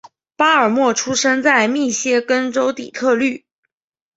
[0.35, 3.45] 巴尔默出生在密歇根州底特律。